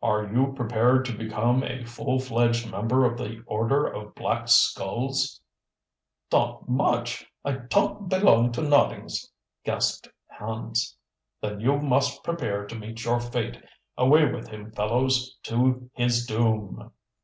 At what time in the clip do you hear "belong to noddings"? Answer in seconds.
8.08-9.32